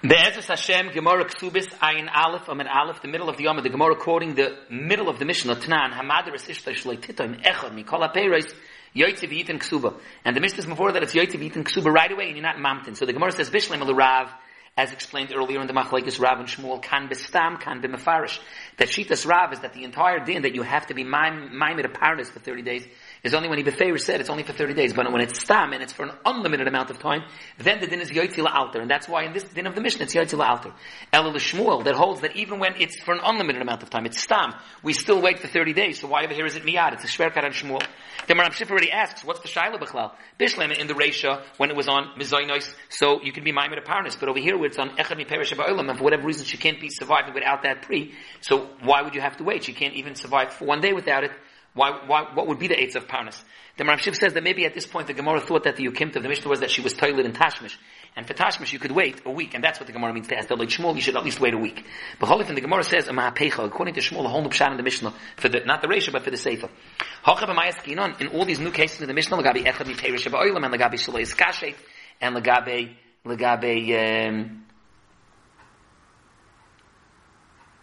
Be'ezus 0.00 0.46
Hashem, 0.46 0.92
Gemara 0.92 1.24
Ksubis, 1.24 1.68
Ayin 1.78 2.08
Aleph, 2.12 2.48
Amid 2.48 2.68
Aleph, 2.68 3.02
the 3.02 3.08
middle 3.08 3.28
of 3.28 3.36
the 3.36 3.44
Yom, 3.44 3.60
the 3.62 3.68
Gemara 3.68 3.96
quoting 3.96 4.34
the 4.36 4.56
middle 4.70 5.08
of 5.08 5.18
the 5.18 5.24
Mishnah, 5.24 5.56
Tanan, 5.56 5.92
Hamadar 5.92 6.34
es 6.34 6.46
Ishta 6.46 6.72
Shloi 6.72 6.98
Titoim, 6.98 7.42
Echad, 7.42 7.72
Mikol 7.74 8.08
HaPeiros, 8.08 8.54
Yoitziv 8.94 9.30
Yitin 9.30 9.58
Ksuba. 9.58 9.98
And 10.24 10.36
the 10.36 10.40
Mishnah 10.40 10.60
is 10.60 10.66
before 10.66 10.92
that 10.92 11.02
it's 11.02 11.14
Yoitziv 11.14 11.40
Yitin 11.40 11.64
Ksuba 11.64 11.92
right 11.92 12.12
away, 12.12 12.28
and 12.28 12.36
you're 12.36 12.46
not 12.46 12.56
Mamtin. 12.56 12.96
So 12.96 13.06
the 13.06 13.12
Gemara 13.12 13.32
says, 13.32 13.50
Bishlem 13.50 13.84
Rav, 13.92 14.30
as 14.76 14.92
explained 14.92 15.32
earlier 15.34 15.60
in 15.60 15.66
the 15.66 15.72
Machlekes 15.72 16.20
Rav 16.20 16.38
and 16.38 16.48
Shmuel, 16.48 16.80
kan 16.80 17.08
bestam, 17.08 17.58
kan 17.60 17.82
b'mefarish. 17.82 18.38
That 18.76 18.86
Shitas 18.86 19.26
Rav 19.26 19.52
is 19.52 19.60
that 19.60 19.72
the 19.72 19.82
entire 19.82 20.24
din 20.24 20.42
that 20.42 20.54
you 20.54 20.62
have 20.62 20.86
to 20.86 20.94
be 20.94 21.02
maimed 21.02 21.84
a 21.84 21.88
paradise 21.88 22.30
for 22.30 22.38
30 22.38 22.62
days 22.62 22.86
is 23.22 23.34
only 23.34 23.48
when 23.48 23.58
Ibn 23.58 23.98
said 23.98 24.20
it's 24.20 24.30
only 24.30 24.42
for 24.42 24.52
30 24.52 24.74
days. 24.74 24.92
But 24.92 25.10
when 25.12 25.20
it's 25.22 25.40
stam 25.40 25.72
and 25.72 25.82
it's 25.82 25.92
for 25.92 26.04
an 26.04 26.12
unlimited 26.24 26.66
amount 26.66 26.90
of 26.90 26.98
time, 26.98 27.22
then 27.58 27.80
the 27.80 27.86
din 27.86 28.00
is 28.00 28.10
Yoitzi 28.10 28.44
alter. 28.44 28.80
And 28.80 28.90
that's 28.90 29.08
why 29.08 29.24
in 29.24 29.32
this 29.32 29.44
din 29.44 29.66
of 29.66 29.74
the 29.74 29.80
mission 29.80 30.02
it's 30.02 30.14
Yoitzi 30.14 30.38
alter. 30.38 30.72
Elul 31.12 31.34
Shmuel 31.34 31.84
that 31.84 31.94
holds 31.94 32.20
that 32.20 32.36
even 32.36 32.58
when 32.58 32.74
it's 32.80 33.00
for 33.00 33.14
an 33.14 33.20
unlimited 33.22 33.62
amount 33.62 33.82
of 33.82 33.90
time, 33.90 34.06
it's 34.06 34.20
stam, 34.20 34.54
we 34.82 34.92
still 34.92 35.20
wait 35.20 35.38
for 35.38 35.48
30 35.48 35.72
days. 35.72 36.00
So 36.00 36.08
why 36.08 36.24
over 36.24 36.34
here 36.34 36.46
is 36.46 36.56
it 36.56 36.64
miyad? 36.64 36.94
It's 36.94 37.04
a 37.04 37.08
shverkat 37.08 37.44
on 37.44 37.50
Shmuel. 37.52 37.82
The 38.26 38.34
Maram 38.34 38.50
Shif 38.50 38.70
already 38.70 38.90
asks, 38.90 39.24
what's 39.24 39.40
the 39.40 39.48
Shaila 39.48 39.80
Bechlal? 39.80 40.12
Bishlema 40.38 40.78
in 40.78 40.86
the 40.86 40.94
Resha, 40.94 41.42
when 41.56 41.70
it 41.70 41.76
was 41.76 41.88
on 41.88 42.12
Mizoinos, 42.18 42.74
so 42.88 43.22
you 43.22 43.32
can 43.32 43.44
be 43.44 43.52
maimed 43.52 43.72
a. 43.72 43.80
But 44.20 44.28
over 44.28 44.38
here 44.38 44.56
where 44.56 44.66
it's 44.66 44.78
on 44.78 44.90
Echad 44.90 45.16
Mi 45.16 45.24
Perish 45.24 45.52
and 45.52 45.98
for 45.98 46.04
whatever 46.04 46.26
reason 46.26 46.44
she 46.44 46.56
can't 46.56 46.80
be 46.80 46.90
surviving 46.90 47.34
without 47.34 47.62
that 47.62 47.82
pre, 47.82 48.14
so 48.40 48.68
why 48.82 49.02
would 49.02 49.14
you 49.14 49.20
have 49.20 49.36
to 49.38 49.44
wait? 49.44 49.64
She 49.64 49.72
can't 49.72 49.94
even 49.94 50.14
survive 50.14 50.52
for 50.52 50.66
one 50.66 50.80
day 50.80 50.92
without 50.92 51.24
it. 51.24 51.32
Why, 51.74 52.00
why, 52.06 52.26
what 52.34 52.46
would 52.48 52.58
be 52.58 52.68
the 52.68 52.80
eights 52.80 52.96
of 52.96 53.06
Parnas? 53.06 53.40
The 53.76 53.84
Maram 53.84 53.98
Shiv 53.98 54.16
says 54.16 54.34
that 54.34 54.42
maybe 54.42 54.64
at 54.64 54.74
this 54.74 54.86
point 54.86 55.06
the 55.06 55.12
Gemara 55.12 55.40
thought 55.40 55.64
that 55.64 55.76
the 55.76 55.86
Yukimt 55.86 56.16
of 56.16 56.22
the 56.24 56.28
Mishnah 56.28 56.48
was 56.48 56.60
that 56.60 56.70
she 56.70 56.80
was 56.80 56.92
toilet 56.92 57.24
in 57.24 57.32
Tashmish. 57.32 57.76
And 58.16 58.26
for 58.26 58.34
Tashmish 58.34 58.72
you 58.72 58.80
could 58.80 58.90
wait 58.90 59.22
a 59.24 59.30
week, 59.30 59.54
and 59.54 59.62
that's 59.62 59.78
what 59.78 59.86
the 59.86 59.92
Gemara 59.92 60.12
means 60.12 60.26
to 60.28 60.36
ask. 60.36 60.48
That 60.48 60.58
like 60.58 60.68
Shmuel, 60.68 60.96
you 60.96 61.00
should 61.00 61.16
at 61.16 61.24
least 61.24 61.38
wait 61.38 61.54
a 61.54 61.58
week. 61.58 61.84
But 62.18 62.28
Holifin, 62.28 62.56
the 62.56 62.60
Gemara 62.60 62.82
says, 62.82 63.06
according 63.06 63.94
to 63.94 64.00
Shmuel, 64.00 64.22
the 64.24 64.28
whole 64.28 64.44
Nupshan 64.44 64.72
in 64.72 64.76
the 64.76 64.82
Mishnah, 64.82 65.14
for 65.36 65.48
the, 65.48 65.60
not 65.60 65.80
the 65.82 65.86
Resha, 65.86 66.10
but 66.10 66.24
for 66.24 66.30
the 66.30 66.36
Sefer. 66.36 66.68
In 68.20 68.28
all 68.28 68.44
these 68.44 68.58
new 68.58 68.72
cases 68.72 69.00
in 69.00 69.06
the 69.06 69.14
Mishnah, 69.14 69.36
Lagabi 69.36 69.64
Echad 69.64 69.86
Mi 69.86 69.94
Perish 69.94 70.26
and 70.26 70.34
Lagabi 70.34 70.94
Shaloi 70.94 71.32
Skashet, 71.32 71.76
and 72.20 72.34
Lagabi, 72.34 72.96
Lagabi, 73.24 74.28
um, 74.28 74.64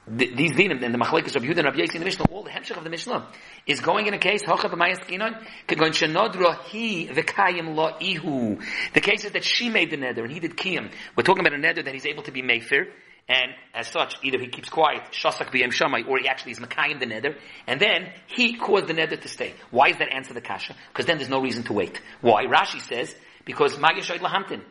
these 0.07 0.51
dinim 0.53 0.83
and 0.83 0.93
the 0.93 0.99
machlekes 0.99 1.35
of 1.35 1.41
Yehuda 1.41 1.57
and 1.57 1.65
Rabbi 1.65 1.79
Yossi 1.79 1.95
in 1.95 1.99
the 1.99 2.05
Mishnah, 2.05 2.25
all 2.31 2.43
the 2.43 2.51
hemshech 2.51 2.77
of 2.77 2.83
the 2.83 2.89
Mishnah 2.91 3.27
is 3.65 3.79
going 3.79 4.05
in 4.05 4.13
a 4.13 4.19
case 4.19 4.43
hocha 4.43 4.69
b'mayas 4.69 4.99
kinon 4.99 5.43
he 6.65 7.07
v'kayim 7.07 7.75
lo 7.75 7.95
ihu. 7.99 8.59
The 8.93 9.01
case 9.01 9.25
is 9.25 9.31
that 9.31 9.43
she 9.43 9.69
made 9.69 9.89
the 9.89 9.97
neder 9.97 10.19
and 10.19 10.31
he 10.31 10.39
did 10.39 10.55
kiyim. 10.55 10.91
We're 11.15 11.23
talking 11.23 11.45
about 11.45 11.57
a 11.57 11.61
neder 11.61 11.83
that 11.83 11.93
he's 11.93 12.05
able 12.05 12.23
to 12.23 12.31
be 12.31 12.43
mefer. 12.43 12.85
And 13.27 13.51
as 13.73 13.87
such, 13.87 14.17
either 14.21 14.37
he 14.37 14.49
keeps 14.49 14.69
quiet, 14.69 15.01
shasak 15.11 15.47
b'yem 15.47 16.07
or 16.07 16.19
he 16.19 16.27
actually 16.27 16.51
is 16.51 16.59
makayim 16.59 16.99
the 16.99 17.07
neder, 17.07 17.35
and 17.65 17.79
then 17.79 18.11
he 18.27 18.55
caused 18.55 18.85
the 18.85 18.93
neder 18.93 19.19
to 19.19 19.27
stay. 19.27 19.55
Why 19.71 19.89
is 19.89 19.97
that 19.97 20.13
answer 20.13 20.35
the 20.35 20.41
kasha? 20.41 20.75
Because 20.89 21.07
then 21.07 21.17
there's 21.17 21.29
no 21.29 21.41
reason 21.41 21.63
to 21.63 21.73
wait. 21.73 21.99
Why? 22.21 22.45
Rashi 22.45 22.79
says, 22.81 23.15
because 23.43 23.75
Magishoid 23.77 24.19
Lahamtin. 24.19 24.61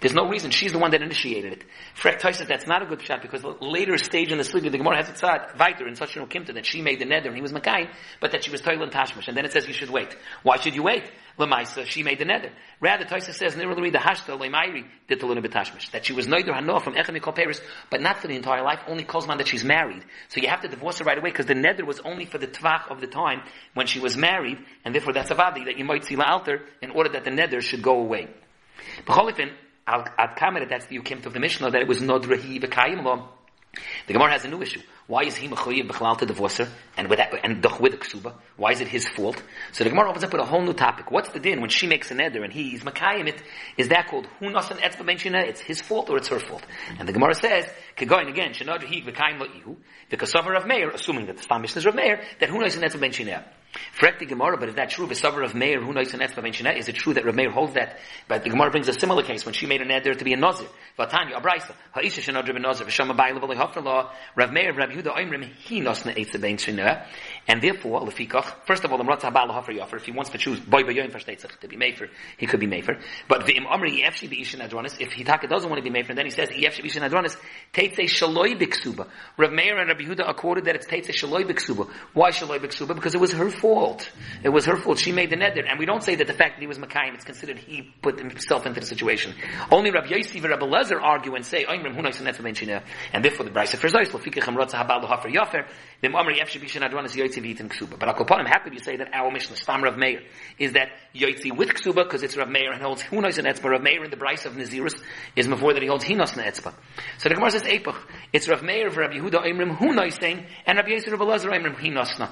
There's 0.00 0.14
no 0.14 0.28
reason. 0.28 0.50
She's 0.50 0.72
the 0.72 0.78
one 0.78 0.90
that 0.90 1.02
initiated 1.02 1.52
it. 1.52 1.64
Frek 1.96 2.20
says 2.20 2.46
that's 2.46 2.66
not 2.66 2.82
a 2.82 2.86
good 2.86 3.02
shot 3.02 3.22
because 3.22 3.42
the 3.42 3.56
later 3.60 3.98
stage 3.98 4.32
in 4.32 4.38
the 4.38 4.44
sleep, 4.44 4.64
the 4.64 4.78
Gemara 4.78 4.96
has 4.96 5.08
it 5.08 5.18
said, 5.18 5.48
Viter 5.56 5.86
in 5.86 5.96
such 5.96 6.16
an 6.16 6.26
okimta 6.26 6.54
that 6.54 6.66
she 6.66 6.82
made 6.82 6.98
the 6.98 7.04
neder 7.04 7.26
and 7.26 7.36
he 7.36 7.42
was 7.42 7.52
Makai, 7.52 7.88
but 8.20 8.32
that 8.32 8.44
she 8.44 8.50
was 8.50 8.60
Toilan 8.60 8.90
Tashmish. 8.90 9.28
And 9.28 9.36
then 9.36 9.44
it 9.44 9.52
says 9.52 9.66
you 9.66 9.74
should 9.74 9.90
wait. 9.90 10.16
Why 10.42 10.56
should 10.58 10.74
you 10.74 10.82
wait? 10.82 11.10
Lemaisa, 11.38 11.84
she 11.84 12.02
made 12.02 12.18
the 12.18 12.24
neder. 12.24 12.50
Rather, 12.80 13.04
Taisa 13.04 13.34
says, 13.34 13.54
Nirulari 13.54 13.92
the 13.92 13.98
Hashta, 13.98 14.38
Lemairi, 14.38 14.86
did 15.06 15.20
the 15.20 15.26
Betashmish. 15.26 15.90
That 15.90 16.06
she 16.06 16.14
was 16.14 16.26
neither 16.26 16.52
Hanoah 16.52 16.82
from 16.82 16.94
Echem 16.94 17.18
Mikol 17.18 17.36
Peris, 17.36 17.60
but 17.90 18.00
not 18.00 18.18
for 18.18 18.28
the 18.28 18.34
entire 18.34 18.62
life, 18.62 18.80
only 18.86 19.04
Kozman 19.04 19.38
that 19.38 19.48
she's 19.48 19.64
married. 19.64 20.02
So 20.28 20.40
you 20.40 20.48
have 20.48 20.62
to 20.62 20.68
divorce 20.68 20.98
her 20.98 21.04
right 21.04 21.18
away 21.18 21.30
because 21.30 21.46
the 21.46 21.54
neder 21.54 21.86
was 21.86 22.00
only 22.00 22.24
for 22.24 22.38
the 22.38 22.46
tvach 22.46 22.90
of 22.90 23.00
the 23.00 23.06
time 23.06 23.42
when 23.74 23.86
she 23.86 24.00
was 24.00 24.16
married, 24.16 24.58
and 24.84 24.94
therefore 24.94 25.12
that's 25.12 25.30
a 25.30 25.34
vadi 25.34 25.64
that 25.64 25.78
you 25.78 25.84
might 25.84 26.04
see 26.04 26.16
la 26.16 26.24
alter 26.24 26.62
in 26.80 26.90
order 26.96 27.10
that 27.10 27.24
the 27.24 27.30
neder 27.30 27.60
should 27.60 27.82
go 27.82 28.00
away. 28.00 28.28
B'cholifin, 29.04 29.52
I'd 29.86 30.36
comment 30.36 30.68
that's 30.68 30.86
the 30.86 30.98
ukimt 30.98 31.26
of 31.26 31.32
the 31.32 31.40
Mishnah, 31.40 31.70
that 31.70 31.82
it 31.82 31.88
was 31.88 32.00
nodrahi 32.00 32.60
v'kayim 32.60 33.04
law. 33.04 33.28
The 34.06 34.14
Gemara 34.14 34.32
has 34.32 34.44
a 34.44 34.48
new 34.48 34.62
issue. 34.62 34.80
Why 35.06 35.22
is 35.24 35.36
he 35.36 35.48
mechuyev 35.48 35.88
b'chlal 35.88 36.18
to 36.18 36.26
divorce 36.26 36.56
her 36.56 36.68
and 36.96 37.08
with 37.08 37.18
that, 37.18 37.32
and 37.44 37.62
with 37.78 37.92
the 37.92 37.98
ksuba? 37.98 38.34
Why 38.56 38.72
is 38.72 38.80
it 38.80 38.88
his 38.88 39.06
fault? 39.08 39.40
So 39.72 39.84
the 39.84 39.90
Gemara 39.90 40.08
opens 40.08 40.24
up 40.24 40.32
with 40.32 40.40
a 40.40 40.46
whole 40.46 40.62
new 40.62 40.72
topic. 40.72 41.10
What's 41.10 41.28
the 41.28 41.38
din 41.38 41.60
when 41.60 41.70
she 41.70 41.86
makes 41.86 42.10
an 42.10 42.20
eder 42.20 42.42
and 42.42 42.52
he's 42.52 42.82
makayim 42.82 43.28
it? 43.28 43.40
Is 43.76 43.88
that 43.88 44.08
called 44.08 44.26
hunas 44.40 44.70
and 44.70 44.80
etzba 44.80 45.06
ben 45.06 45.34
It's 45.34 45.60
his 45.60 45.80
fault 45.80 46.10
or 46.10 46.16
it's 46.16 46.28
her 46.28 46.40
fault? 46.40 46.64
And 46.98 47.06
the 47.08 47.12
Gemara 47.12 47.34
says, 47.34 47.68
kegoin 47.96 48.28
again, 48.28 48.52
shenad 48.52 48.82
he 48.82 49.02
v'kayim 49.02 49.76
the 50.08 50.16
kasavar 50.16 50.56
of 50.56 50.66
Meir, 50.66 50.90
assuming 50.90 51.26
that 51.26 51.36
the 51.36 51.42
Stam 51.42 51.62
Mishnah 51.62 51.80
is 51.80 51.86
of 51.86 51.94
Meir, 51.94 52.22
that 52.40 52.48
hunas 52.48 52.74
and 52.74 52.84
etzba 52.84 53.00
ben 53.00 53.44
Correct 53.98 54.20
the 54.20 54.26
Gemara, 54.26 54.56
but 54.56 54.68
if 54.68 54.76
that's 54.76 54.94
true, 54.94 55.06
Vesavar 55.06 55.44
of 55.44 55.54
Meir, 55.54 55.80
who 55.82 55.92
knows 55.92 56.12
an 56.14 56.20
etzba 56.20 56.76
is 56.76 56.88
it 56.88 56.94
true 56.94 57.14
that 57.14 57.24
Rav 57.24 57.34
Meir 57.34 57.50
holds 57.50 57.74
that? 57.74 57.98
But 58.28 58.44
the 58.44 58.50
Gemara 58.50 58.70
brings 58.70 58.88
a 58.88 58.92
similar 58.92 59.22
case 59.22 59.44
when 59.44 59.54
she 59.54 59.66
made 59.66 59.80
an 59.80 59.88
neder 59.88 60.16
to 60.16 60.24
be 60.24 60.32
a 60.32 60.36
nazir. 60.36 60.68
Vatanya, 60.98 61.40
Abraisa, 61.40 61.74
Ha'isha 61.92 62.20
shenadr 62.20 62.52
ben 62.52 62.62
nazir, 62.62 62.86
V'shama 62.86 63.16
ba'ila 63.16 63.40
v'li 63.40 63.56
hafra 63.56 64.10
Rav 64.34 64.52
Meir, 64.52 64.72
Rav 64.74 64.90
Yehuda, 64.90 65.16
Oimrim, 65.16 65.44
he 65.44 65.80
nosna 65.80 66.14
etzba 66.16 66.40
ben 66.40 66.56
and 67.48 67.62
therefore, 67.62 68.00
lefikach, 68.00 68.66
first 68.66 68.84
of 68.84 68.92
all, 68.92 68.98
the 68.98 69.04
Mratza 69.04 69.32
Baal 69.32 69.52
Hafer 69.52 69.72
Yofer, 69.72 69.96
if 69.96 70.04
he 70.04 70.12
wants 70.12 70.30
to 70.30 70.38
choose 70.38 70.58
boy 70.60 70.82
Bayoim 70.82 71.10
Verstetzach 71.10 71.58
to 71.60 71.68
be 71.68 71.76
Mefer, 71.76 72.08
he 72.36 72.46
could 72.46 72.60
be 72.60 72.66
Mefer. 72.66 73.00
But 73.28 73.46
the 73.46 73.56
Im 73.56 73.64
Amri 73.64 74.02
Yefshi 74.02 74.28
B'Ishin 74.28 74.66
Adronis, 74.66 75.00
if 75.00 75.10
Hitaka 75.10 75.48
doesn't 75.48 75.70
want 75.70 75.82
to 75.82 75.90
be 75.90 75.96
Mefer, 75.96 76.14
then 76.14 76.24
he 76.24 76.30
says 76.30 76.48
Yefshi 76.48 76.84
B'Ishin 76.84 77.08
Adronis, 77.08 77.36
Teitze 77.72 78.04
Shaloi 78.08 78.58
B'Ksuba. 78.58 79.08
Rav 79.36 79.52
Meir 79.52 79.78
and 79.78 79.88
Rabbi 79.88 80.04
Yehuda 80.04 80.28
accorded 80.28 80.64
that 80.64 80.76
it's 80.76 80.86
Teitze 80.86 81.10
Shaloi 81.10 81.44
B'Ksuba. 81.44 81.88
Why 82.14 82.30
Shaloi 82.30 82.58
B'Ksuba? 82.58 82.94
Because 82.94 83.14
it 83.14 83.20
was 83.20 83.32
her 83.32 83.50
fault. 83.50 83.65
It 84.42 84.50
was 84.50 84.66
her 84.66 84.76
fault. 84.76 84.98
She 84.98 85.12
made 85.12 85.30
the 85.30 85.36
neder. 85.36 85.68
And 85.68 85.78
we 85.78 85.86
don't 85.86 86.02
say 86.02 86.14
that 86.16 86.26
the 86.26 86.32
fact 86.32 86.56
that 86.56 86.60
he 86.60 86.66
was 86.66 86.78
Makayim, 86.78 87.14
it's 87.14 87.24
considered 87.24 87.58
he 87.58 87.82
put 88.02 88.18
himself 88.18 88.66
into 88.66 88.80
the 88.80 88.86
situation. 88.86 89.34
Only 89.70 89.90
Rabbi 89.90 90.08
Yossi 90.08 90.36
and 90.36 90.44
Rabbi 90.50 90.66
Lezer 90.66 91.00
argue 91.02 91.34
and 91.34 91.44
say, 91.44 91.64
and 91.64 93.24
therefore 93.24 93.44
the 93.44 93.50
Brisa 93.50 93.76
for 93.76 93.88
Zois, 93.88 94.08
Lefikach 94.10 94.44
Mratza 94.44 94.74
Habal 94.74 95.08
Hafer 95.08 95.28
Yofer, 95.28 95.68
the 96.00 96.08
Amri 96.08 96.38
Yefshi 96.38 96.60
B'Ishin 96.60 96.88
Adronis 96.88 97.14
Yoitze 97.16 97.42
V'Yitin 97.42 97.68
Ksuba. 97.68 97.98
But 97.98 98.08
Akopanim, 98.14 98.46
happy 98.46 98.70
to 98.70 98.82
say 98.82 98.96
that 98.96 99.12
our 99.12 99.30
Mishnah, 99.30 99.56
Stam 99.56 99.82
Rav 99.82 99.96
Meir, 99.96 100.22
is 100.58 100.72
that 100.74 100.90
Yoitzi 101.14 101.56
with 101.56 101.70
Ksuba, 101.70 102.04
because 102.04 102.22
it's 102.22 102.36
Rav 102.36 102.48
Meir 102.48 102.72
and 102.72 102.82
holds 102.82 103.02
Hunos 103.02 103.38
and 103.38 103.46
Etzba. 103.46 103.70
Rav 103.70 103.82
Meir 103.82 104.04
in 104.04 104.10
the 104.10 104.16
Brisa 104.16 104.46
of 104.46 104.54
Nazirus 104.54 105.00
is 105.34 105.48
before 105.48 105.72
that 105.74 105.82
he 105.82 105.88
holds 105.88 106.04
Hinos 106.04 106.36
and 106.36 106.46
Etzba. 106.46 106.72
So 107.18 107.28
the 107.28 107.34
Gemara 107.34 107.50
says 107.50 107.62
Epach. 107.62 107.96
It's 108.32 108.48
Rav 108.48 108.62
Meir 108.62 108.90
for 108.90 109.00
Rav 109.00 109.10
Yehuda 109.10 109.44
Imrim 109.46 109.76
Hunoisein, 109.76 110.46
and 110.66 110.78
Rav 110.78 110.86
Yisrael 110.86 111.18
Rav 111.18 111.20
Elazar 111.20 111.50
Imrim 111.52 111.76
Hinosna. 111.76 112.30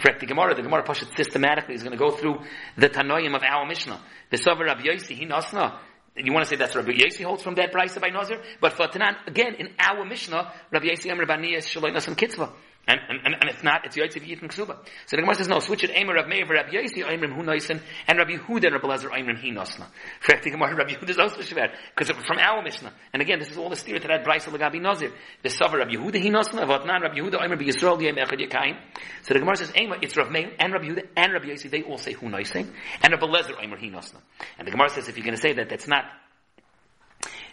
Correct 0.00 0.20
the 0.20 0.26
Gemara, 0.26 0.54
the 0.54 0.62
Gemara 0.62 0.82
Pashat 0.82 1.14
systematically 1.16 1.74
is 1.74 1.82
going 1.82 1.92
to 1.92 1.98
go 1.98 2.10
through 2.10 2.40
the 2.76 2.88
Tanoim 2.88 3.34
of 3.36 3.42
our 3.42 3.66
Mishnah. 3.66 4.00
The 4.30 4.38
Sover 4.38 4.66
Rav 4.66 4.78
Yosi 4.78 5.18
Hinosna, 5.18 5.78
you 6.16 6.32
want 6.32 6.44
to 6.44 6.50
say 6.50 6.56
that's 6.56 6.74
Rabbi 6.74 6.92
Yossi 6.92 7.24
holds 7.24 7.42
from 7.42 7.54
that 7.56 7.72
Brisa 7.72 8.00
by 8.00 8.08
Nazir? 8.08 8.42
But 8.60 8.72
for 8.72 8.88
Tanan, 8.88 9.26
again, 9.26 9.54
in 9.58 9.68
our 9.78 10.04
Mishnah, 10.04 10.52
Rabbi 10.70 10.86
Yossi 10.86 11.10
Amr 11.10 11.26
Baniyas 11.26 11.68
Shaloi 11.68 11.94
Nasam 11.94 12.16
Kitzvah. 12.16 12.52
And, 12.90 13.20
and, 13.24 13.34
and, 13.40 13.50
it's 13.50 13.62
not, 13.62 13.84
it's 13.84 13.96
Yoitziv 13.96 14.26
Yitn 14.26 14.48
Ksuba. 14.48 14.76
So 15.06 15.16
the 15.16 15.18
Gemara 15.18 15.36
says, 15.36 15.46
no, 15.46 15.60
switch 15.60 15.84
it, 15.84 15.90
Eimer 15.90 16.14
Rav 16.14 16.26
Meir, 16.26 16.44
Rav 16.44 16.66
Yoisi, 16.66 17.04
Eimrim 17.04 17.34
Hu 17.34 17.42
Noisen, 17.42 17.80
and 18.08 18.18
Rabbi 18.18 18.32
Yehuda 18.32 18.64
and 18.64 18.72
Rabbi 18.74 18.88
Lezer, 18.88 19.10
Eimrim 19.10 19.36
Hi 19.36 19.48
Nosna. 19.50 19.86
Correct 20.20 20.42
the 20.44 20.50
Gemara, 20.50 20.74
Rabbi 20.74 20.94
Yehuda 20.94 21.10
is 21.10 21.18
also 21.18 21.40
Shver, 21.40 21.70
because 21.94 22.10
from 22.26 22.38
our 22.38 22.62
Mishnah. 22.62 22.92
And 23.12 23.22
again, 23.22 23.38
this 23.38 23.50
is 23.50 23.58
all 23.58 23.68
the 23.68 23.76
steer 23.76 24.00
to 24.00 24.08
that 24.08 24.24
Brisa 24.24 24.48
Lagabi 24.48 24.80
Nazir. 24.80 25.12
The 25.42 25.50
Sava 25.50 25.76
Rabbi 25.76 25.92
Yehuda 25.92 26.20
Hi 26.20 26.28
Nosna, 26.30 26.66
Vatnan 26.66 27.02
Rabbi 27.02 27.18
Yehuda, 27.18 27.40
Eimer 27.40 27.60
Yisrael, 27.60 28.02
Yem 28.02 28.16
Echad 28.16 28.40
Yekayim. 28.40 28.76
So 29.22 29.34
the 29.34 29.40
Gemara 29.40 29.56
says, 29.56 29.70
Eimer, 29.70 30.02
it's 30.02 30.16
Rav 30.16 30.30
Meir, 30.30 30.50
and 30.58 30.72
Rabbi 30.72 30.86
Yehuda, 30.86 31.06
and 31.16 31.32
Rabbi 31.32 31.46
Yoisi, 31.46 31.70
they 31.70 31.82
all 31.82 31.98
say 31.98 32.14
Hu 32.14 32.26
Noisen, 32.26 32.72
and 33.02 33.12
Rabbi 33.12 33.26
Lezer, 33.26 33.54
Eimer 33.56 33.78
Hi 33.78 33.86
Nosna. 33.86 34.16
And 34.58 34.66
the 34.66 34.72
Gemara 34.72 34.88
says, 34.88 35.08
if 35.08 35.16
you're 35.16 35.24
going 35.24 35.36
to 35.36 35.40
say 35.40 35.52
that, 35.52 35.68
that's 35.68 35.86
not 35.86 36.06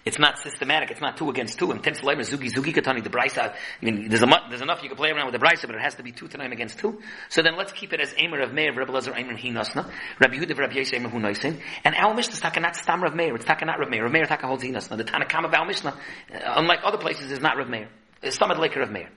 it's 0.08 0.18
not 0.18 0.40
systematic. 0.40 0.90
It's 0.92 1.02
not 1.02 1.18
two 1.18 1.30
against 1.30 1.60
two. 1.60 1.72
Intense 1.72 2.02
labor, 2.02 2.22
zugi, 2.22 2.50
zugi 2.50 2.74
katani, 2.74 3.04
the 3.04 3.10
brisa. 3.10 3.54
I 3.54 3.86
mean, 3.86 4.08
there's, 4.08 4.24
there's 4.50 4.62
enough 4.62 4.82
you 4.82 4.90
can 4.90 4.98
play 4.98 5.12
around 5.12 5.32
with 5.32 5.40
the 5.40 5.46
brisa, 5.46 5.68
but 5.68 5.76
it 5.76 5.82
has 5.82 5.96
to 5.96 6.04
be 6.04 6.14
two 6.14 6.28
tonight 6.28 6.54
against 6.54 6.80
two. 6.80 7.02
So 7.30 7.42
then 7.42 7.58
let's 7.58 7.74
keep 7.74 7.92
it 7.92 8.00
as 8.00 8.14
Aimer 8.18 8.42
of 8.42 8.54
Meir, 8.54 8.74
Rabbi 8.74 8.92
Lazar, 8.92 9.14
Aimer 9.16 9.36
Hinasna, 9.36 9.92
Rabbi 10.20 10.36
Yehuda, 10.36 10.58
Rabbi 10.58 10.76
Yosef, 10.76 10.94
Aimer 10.94 11.10
Hunaisin. 11.10 11.60
And 11.84 11.94
our 11.96 12.14
Mishnah 12.14 12.34
is 12.34 12.40
taka 12.40 12.62
not 12.62 12.76
Stam 12.78 13.04
Rav 13.04 13.14
Meir. 13.14 13.36
It's 13.36 13.46
taka 13.46 13.66
not 13.66 13.80
Rav 13.80 13.90
Meir. 13.90 14.04
Rav 14.04 14.12
Meir 14.12 14.26
taka 14.26 14.48
holds 14.48 14.64
Hinasna. 14.64 14.98
The 14.98 15.04
Tanakam 15.04 15.46
of 15.46 15.54
our 15.54 15.66
Mishnah, 15.66 15.92
uh, 15.92 16.54
unlike 16.56 16.80
other 16.84 16.98
places, 16.98 17.32
is 17.32 17.40
not 17.40 17.58
Rav 17.58 17.68
Meir. 17.68 17.90
It's 18.22 18.38
Stamad 18.38 18.58
Laker 18.58 18.82
of 18.82 18.92
Meir. 18.92 19.10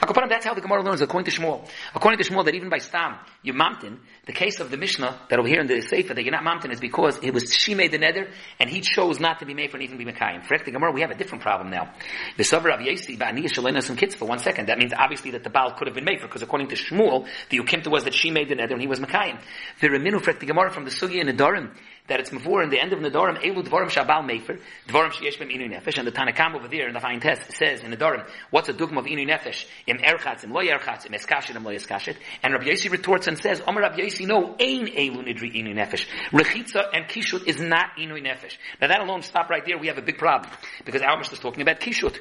Akapanim, 0.00 0.28
that's 0.28 0.44
how 0.44 0.54
the 0.54 0.60
Gemara 0.60 0.82
learns, 0.82 1.00
according 1.00 1.30
to 1.30 1.40
Shmuel. 1.40 1.68
According 1.94 2.22
to 2.22 2.30
Shmuel, 2.30 2.44
that 2.44 2.54
even 2.54 2.68
by 2.68 2.78
Stam, 2.78 3.18
you 3.42 3.52
mamtin, 3.52 3.98
the 4.26 4.32
case 4.32 4.60
of 4.60 4.70
the 4.70 4.76
Mishnah, 4.76 5.20
that 5.28 5.38
over 5.38 5.48
here 5.48 5.60
in 5.60 5.66
the 5.66 5.80
Sefer, 5.80 6.14
that 6.14 6.22
you're 6.22 6.32
not 6.32 6.44
mamtin, 6.44 6.72
is 6.72 6.80
because 6.80 7.18
it 7.22 7.32
was, 7.32 7.52
she 7.52 7.74
made 7.74 7.92
the 7.92 7.98
nether, 7.98 8.28
and 8.58 8.70
he 8.70 8.80
chose 8.80 9.20
not 9.20 9.40
to 9.40 9.46
be 9.46 9.54
made 9.54 9.70
for 9.70 9.76
and 9.76 9.84
even 9.84 9.98
be 9.98 10.04
Mekayim. 10.04 10.44
For 10.44 10.58
the 10.58 10.70
Gemara, 10.70 10.92
we 10.92 11.00
have 11.00 11.10
a 11.10 11.14
different 11.14 11.42
problem 11.42 11.70
now. 11.70 11.92
The 12.36 12.44
Savar 12.44 12.74
of 12.74 12.80
Yesi, 12.80 13.18
Shalena 13.18 13.82
some 13.82 13.96
kids 13.96 14.14
for 14.14 14.26
one 14.26 14.38
second. 14.38 14.68
That 14.68 14.78
means 14.78 14.92
obviously 14.96 15.32
that 15.32 15.44
the 15.44 15.50
Baal 15.50 15.72
could 15.72 15.86
have 15.86 15.94
been 15.94 16.04
made 16.04 16.20
for, 16.20 16.26
because 16.26 16.42
according 16.42 16.68
to 16.68 16.76
Shmuel, 16.76 17.26
the 17.50 17.58
Ukimta 17.58 17.90
was 17.90 18.04
that 18.04 18.14
she 18.14 18.30
made 18.30 18.48
the 18.48 18.54
nether 18.54 18.74
and 18.74 18.80
he 18.80 18.88
was 18.88 19.00
Mekayim. 19.00 19.40
The 19.80 19.88
Reminu, 19.88 20.24
the 20.24 20.46
Gemara 20.46 20.70
from 20.70 20.84
the 20.84 20.90
Sugi 20.90 21.20
and 21.20 21.28
the 21.28 21.44
Dorim, 21.44 21.70
that 22.06 22.20
it's 22.20 22.28
before 22.28 22.62
in 22.62 22.68
the 22.68 22.78
end 22.78 22.92
of 22.92 22.98
Nedarim, 22.98 23.40
Elu 23.40 23.66
Dvarim 23.66 23.90
Shabal 23.90 24.28
Mefer, 24.28 24.60
Dvarim 24.88 25.10
Sheyesh 25.10 25.38
Bem 25.38 25.48
Inu 25.48 25.70
Nefesh, 25.70 25.96
and 25.96 26.06
the 26.06 26.12
Tanakam 26.12 26.54
over 26.54 26.68
there 26.68 26.86
in 26.86 26.92
the 26.92 27.00
fine 27.00 27.18
test 27.18 27.50
says 27.52 27.82
in 27.82 27.92
Nedarim, 27.92 28.28
what's 28.50 28.68
a 28.68 28.74
dogma 28.74 29.00
of 29.00 29.06
Inu 29.06 29.26
Nefesh? 29.26 29.64
Im 29.86 29.96
Erchatz, 29.98 30.44
im 30.44 30.52
Lo 30.52 30.60
Erchatz, 30.60 31.06
im 31.06 31.12
Eskashet, 31.12 31.56
im 31.56 31.64
Lo 31.64 31.70
Eskashet. 31.70 32.16
And 32.42 32.52
Rabbi 32.52 32.66
Yossi 32.66 32.90
retorts 32.90 33.26
and 33.26 33.38
says, 33.38 33.62
Omer 33.66 33.80
Rabbi 33.80 34.00
Yossi, 34.00 34.26
no, 34.26 34.54
Ein 34.60 34.86
Elu 34.88 35.24
Nidri 35.24 35.54
Inu 35.54 35.74
Nefesh. 35.74 36.06
Rechitza 36.30 36.84
and 36.92 37.06
Kishut 37.06 37.46
is 37.46 37.58
not 37.58 37.96
Inu 37.98 38.20
Nefesh. 38.22 38.58
Now 38.82 38.88
that 38.88 39.00
alone, 39.00 39.22
stop 39.22 39.48
right 39.48 39.64
there, 39.64 39.78
we 39.78 39.86
have 39.86 39.96
a 39.96 40.02
big 40.02 40.18
problem. 40.18 40.52
Because 40.84 41.00
our 41.00 41.18
is 41.22 41.38
talking 41.38 41.62
about 41.62 41.80
Kishut. 41.80 42.18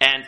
And 0.00 0.24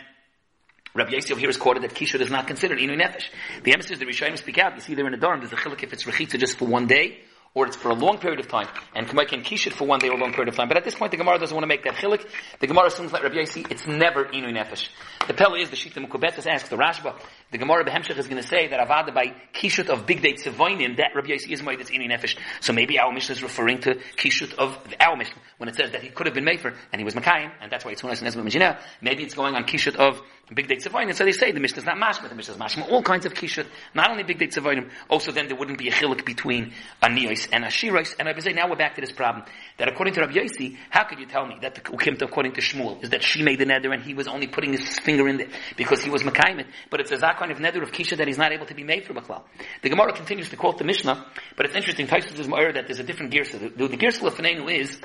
Rabbi 0.93 1.13
over 1.31 1.39
here 1.39 1.49
is 1.49 1.57
quoted 1.57 1.83
that 1.83 1.93
Kishut 1.93 2.19
is 2.19 2.29
not 2.29 2.47
considered 2.47 2.79
Inu 2.79 3.01
Nefesh. 3.01 3.29
The 3.63 3.71
emphasis 3.71 3.99
the 3.99 4.05
Rishayim 4.05 4.37
speak 4.37 4.57
out, 4.57 4.75
you 4.75 4.81
see 4.81 4.95
there 4.95 5.05
in 5.05 5.17
the 5.17 5.25
Dharm, 5.25 5.39
there's 5.39 5.53
a 5.53 5.55
chiluk 5.55 5.81
if 5.81 5.93
it's 5.93 6.03
Rechitza 6.03 6.37
just 6.37 6.57
for 6.57 6.65
one 6.65 6.87
day, 6.87 7.19
or 7.57 7.65
it's 7.65 7.75
for 7.75 7.89
a 7.89 7.95
long 7.95 8.19
period 8.19 8.39
of 8.39 8.47
time, 8.47 8.67
and 8.93 9.07
Kamai 9.07 9.27
can 9.27 9.41
kish 9.41 9.65
it 9.65 9.73
for 9.73 9.87
one 9.87 9.97
day 9.97 10.09
or 10.09 10.15
a 10.15 10.19
long 10.19 10.31
period 10.31 10.47
of 10.47 10.55
time. 10.55 10.67
But 10.67 10.77
at 10.77 10.83
this 10.83 10.93
point, 10.93 11.09
the 11.09 11.17
Gemara 11.17 11.39
doesn't 11.39 11.55
want 11.55 11.63
to 11.63 11.67
make 11.67 11.83
that 11.85 11.95
chilik. 11.95 12.23
The 12.59 12.67
Gemara 12.67 12.85
assumes 12.85 13.11
like 13.11 13.23
Rabbi 13.23 13.37
Yossi, 13.37 13.71
it's 13.71 13.87
never 13.87 14.25
inu 14.25 14.55
nefesh. 14.55 14.89
The 15.27 15.33
Pella 15.33 15.57
is 15.57 15.71
the 15.71 15.75
Shita 15.75 16.05
Mukubetas 16.05 16.45
asks 16.45 16.69
the 16.69 16.75
Rashba. 16.75 17.19
The 17.49 17.57
Gemara 17.57 17.83
Behemshech 17.83 18.15
is 18.15 18.27
going 18.27 18.39
to 18.39 18.47
say 18.47 18.67
that 18.67 18.87
Avada 18.87 19.11
by 19.11 19.33
kishut 19.55 19.89
of 19.89 20.05
big 20.05 20.21
date 20.21 20.37
Tzevoinim, 20.37 20.97
that 20.97 21.15
Rabbi 21.15 21.29
Yossi 21.29 21.49
is 21.49 21.63
made 21.63 21.79
that's 21.79 21.89
inu 21.89 22.07
nefesh. 22.07 22.37
So 22.61 22.73
maybe 22.73 22.99
our 22.99 23.11
Mishnah 23.11 23.33
is 23.33 23.41
referring 23.41 23.79
to 23.79 23.95
kishut 24.17 24.53
of 24.53 24.77
our 24.99 25.17
Mishnah 25.17 25.41
when 25.57 25.67
it 25.67 25.75
says 25.75 25.93
that 25.93 26.03
he 26.03 26.09
could 26.09 26.27
have 26.27 26.35
been 26.35 26.45
Mefer 26.45 26.75
and 26.93 27.01
he 27.01 27.05
was 27.05 27.15
Makayim, 27.15 27.51
and 27.59 27.71
that's 27.71 27.83
why 27.83 27.91
it's 27.91 28.03
nice 28.03 28.19
and 28.19 28.27
Ezra 28.27 28.77
Maybe 29.01 29.23
it's 29.23 29.33
going 29.33 29.55
on 29.55 29.63
kishut 29.63 29.95
of 29.95 30.21
big 30.53 30.67
date 30.67 30.81
Tzevoinim. 30.81 31.15
So 31.15 31.25
they 31.25 31.31
say 31.31 31.51
the 31.51 31.59
Mishnah 31.59 31.79
is 31.79 31.85
not 31.85 31.97
mashma, 31.97 32.29
the 32.29 32.35
Mishnah 32.35 32.53
is 32.53 32.59
mashma. 32.59 32.89
All 32.91 33.01
kinds 33.01 33.25
of 33.25 33.33
kishut, 33.33 33.65
not 33.95 34.11
only 34.11 34.21
big 34.23 34.37
date 34.37 34.51
Tzevoinim, 34.51 34.91
also 35.09 35.31
then 35.31 35.47
there 35.47 35.57
wouldn't 35.57 35.79
be 35.79 35.89
a 35.89 35.91
chilik 35.91 36.23
between 36.23 36.73
a 37.01 37.09
And 37.51 37.63
a 37.63 37.67
Shirais. 37.67 38.15
And 38.19 38.27
I 38.27 38.39
say 38.39 38.53
now 38.53 38.69
we're 38.69 38.75
back 38.75 38.95
to 38.95 39.01
this 39.01 39.11
problem 39.11 39.45
that 39.77 39.87
according 39.87 40.13
to 40.15 40.21
Rabbi 40.21 40.33
Yossi, 40.33 40.77
how 40.89 41.05
could 41.05 41.19
you 41.19 41.25
tell 41.25 41.45
me 41.45 41.57
that 41.61 41.75
the 41.75 41.81
Ukimta 41.81 42.23
according 42.23 42.53
to 42.53 42.61
Shmuel 42.61 43.03
is 43.03 43.09
that 43.11 43.23
she 43.23 43.43
made 43.43 43.59
the 43.59 43.65
neder 43.65 43.93
and 43.93 44.03
he 44.03 44.13
was 44.13 44.27
only 44.27 44.47
putting 44.47 44.71
his 44.73 44.99
finger 44.99 45.27
in 45.27 45.37
there 45.37 45.47
because 45.75 46.03
he 46.03 46.09
was 46.09 46.23
Makaiman, 46.23 46.65
but 46.89 46.99
it's 46.99 47.11
a 47.11 47.17
zakon 47.17 47.51
of 47.51 47.57
neder 47.57 47.81
of 47.81 47.91
Kisha 47.91 48.17
that 48.17 48.27
he's 48.27 48.37
not 48.37 48.51
able 48.51 48.65
to 48.65 48.73
be 48.73 48.83
made 48.83 49.05
for 49.05 49.13
Baklal. 49.13 49.43
The 49.81 49.89
Gemara 49.89 50.13
continues 50.13 50.49
to 50.49 50.55
quote 50.55 50.77
the 50.77 50.83
Mishnah, 50.83 51.25
but 51.55 51.65
it's 51.65 51.75
interesting, 51.75 52.07
Taisus 52.07 52.37
is 52.39 52.47
more 52.47 52.71
that 52.71 52.87
there's 52.87 52.99
a 52.99 53.03
different 53.03 53.33
girsa. 53.33 53.59
The, 53.59 53.69
the, 53.69 53.87
the 53.87 53.97
girsa 53.97 54.25
of 54.25 54.69
is 54.69 54.99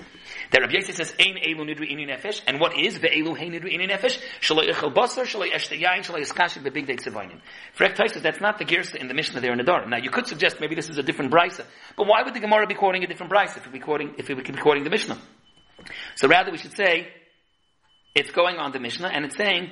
that 0.53 0.61
Rabbi 0.61 0.75
Yossi 0.75 0.93
says, 0.93 1.15
Ein 1.19 1.37
elu 1.37 1.65
nidri 1.65 1.91
inu 1.91 2.07
nefesh, 2.07 2.43
and 2.47 2.61
what 2.61 2.79
is 2.79 2.99
ve'elu 2.99 3.37
hey 3.37 3.49
nidri 3.49 3.75
inu 3.75 3.91
nefesh? 3.91 4.21
Shaloi 4.41 4.71
echel 4.71 4.95
basar, 4.95 5.25
shaloi 5.25 5.51
eshte 5.51 5.81
yain, 5.81 6.03
shaloi 6.05 6.21
eskashik 6.21 6.63
be'big 6.63 6.87
deit 6.87 7.01
sevainin. 7.01 7.41
Frek 7.77 7.97
Taisus, 7.97 8.23
that's 8.23 8.41
not 8.41 8.59
the 8.59 8.65
girsa 8.65 8.97
in 8.97 9.09
the 9.09 9.15
Mishnah 9.15 9.41
there 9.41 9.53
in 9.53 9.59
the 9.59 9.65
Dar. 9.65 9.87
Now 9.89 9.97
you 9.97 10.11
could 10.11 10.27
suggest 10.27 10.61
maybe 10.61 10.75
this 10.75 10.91
is 10.91 10.99
a 10.99 11.03
different 11.03 11.33
brisa, 11.33 11.65
but 11.97 12.07
why 12.07 12.23
would 12.23 12.35
the 12.35 12.41
Gemara 12.41 12.67
be 12.67 12.75
quoting 12.75 13.03
a 13.03 13.07
different 13.07 13.33
brisa 13.33 13.57
if 13.57 13.73
we 13.73 13.81
quoting, 13.81 14.15
if 14.19 14.29
we 14.29 14.35
be 14.35 14.43
quoting 14.53 14.85
the 14.85 14.91
Mishnah? 14.91 15.19
So 16.17 16.29
rather 16.29 16.53
we 16.53 16.59
should 16.59 16.77
say, 16.77 17.09
it's 18.15 18.31
going 18.31 18.57
on 18.57 18.73
the 18.73 18.79
Mishnah, 18.79 19.09
and 19.09 19.25
it's 19.25 19.37
saying, 19.37 19.71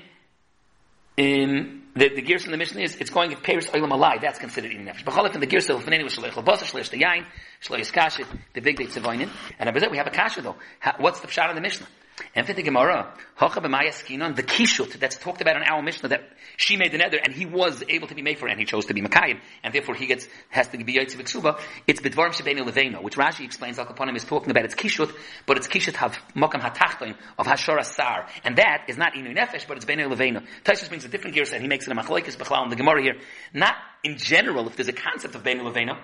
in 1.21 1.83
the, 1.95 2.09
the 2.09 2.23
gears 2.23 2.47
in 2.47 2.51
the 2.51 2.57
Mishnah 2.57 2.81
is, 2.81 2.97
it's 2.97 3.11
going 3.11 3.35
Paris 3.37 3.67
Oilam 3.67 3.91
Alai, 3.91 4.23
that's 4.23 4.39
considered 4.39 4.73
eating 4.73 4.87
nefesh. 4.87 5.05
B'cholek 5.05 5.35
in 5.35 5.41
the 5.41 5.47
gears 5.47 5.69
of 5.69 5.85
Faneni 5.85 6.03
was 6.03 6.17
Shalech 6.17 6.31
Labasa, 6.31 6.63
Shalech 6.63 6.89
the 6.89 6.99
Yain, 6.99 7.27
Shalech 7.63 7.93
Kashit, 7.93 8.27
the 8.55 8.61
big 8.61 8.79
date 8.79 8.89
Tzevoinin. 8.89 9.29
And 9.59 9.91
we 9.91 9.99
have 9.99 10.07
a 10.07 10.11
kasha 10.11 10.41
though. 10.41 10.57
What's 10.99 11.21
the 11.21 11.29
pshat 11.29 11.51
in 11.51 11.57
the 11.57 11.61
Mishnah? 11.61 11.87
And 12.35 12.47
for 12.47 12.53
the 12.53 12.63
Gemara, 12.63 13.13
the 13.39 13.47
kishut 13.47 14.99
that's 14.99 15.17
talked 15.17 15.41
about 15.41 15.57
in 15.57 15.63
our 15.63 15.83
Mishnah 15.83 16.09
that 16.11 16.23
she 16.57 16.77
made 16.77 16.93
the 16.93 16.99
nether 16.99 17.19
and 17.19 17.33
he 17.33 17.47
was 17.47 17.83
able 17.89 18.09
to 18.09 18.15
be 18.15 18.23
made 18.23 18.39
for 18.39 18.49
and 18.49 18.59
he 18.59 18.65
chose 18.65 18.87
to 18.87 18.95
be 18.95 19.03
Makayim 19.03 19.41
and 19.63 19.75
therefore 19.75 19.95
he 19.95 20.07
gets, 20.07 20.29
has 20.49 20.69
to 20.69 20.79
be 20.79 20.95
Yaitziv 20.95 21.21
Ksuba, 21.23 21.61
it's 21.87 22.01
b'dvarim 22.01 22.33
shebeinu 22.33 22.61
leveno, 22.61 23.03
which 23.03 23.17
Rashi 23.17 23.45
explains 23.45 23.79
Al 23.79 23.87
Kaponim 23.87 24.17
is 24.17 24.25
talking 24.25 24.51
about 24.51 24.65
it's 24.65 24.75
kishut, 24.75 25.15
but 25.47 25.57
it's 25.57 25.69
kishut 25.69 25.95
hav 25.95 26.19
mokam 26.35 26.61
hatachtoin 26.61 27.17
of 27.39 27.47
hashora 27.47 27.85
sar. 27.85 28.27
And 28.45 28.57
that 28.57 28.85
is 28.89 28.97
not 28.97 29.15
inu 29.15 29.37
nefesh, 29.37 29.67
but 29.67 29.77
it's 29.77 29.87
beinu 29.87 30.13
leveno. 30.13 30.47
Taisus 30.65 30.89
brings 30.89 31.05
a 31.05 31.09
different 31.09 31.35
gear 31.35 31.45
and 31.53 31.63
he 31.63 31.69
makes 31.69 31.87
it 31.87 31.93
a 31.93 31.95
machlokes 31.95 32.37
b'chlal 32.37 32.65
in 32.65 32.71
the 32.71 32.77
Gemara 32.77 33.03
here. 33.03 33.15
Not 33.53 33.75
in 34.05 34.17
general, 34.17 34.67
if 34.69 34.77
there's 34.77 34.89
a 34.89 34.93
concept 34.93 35.35
of 35.35 35.43
beinu 35.43 35.63
leveno, 35.63 35.99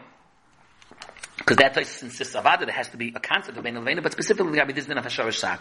because 1.47 1.59
that 1.59 1.75
place 1.75 2.03
insists 2.03 2.35
avada, 2.35 2.67
there 2.67 2.75
has 2.75 2.89
to 2.89 2.97
be 2.97 3.13
a 3.15 3.21
concept 3.21 3.57
of 3.57 3.63
bein 3.63 3.75
levein, 3.75 4.03
but 4.03 4.11
specifically 4.11 4.59
Rabbi 4.59 4.73
Dizdin 4.73 4.99
of 4.99 5.05
Hasharash 5.05 5.35
Sar. 5.35 5.61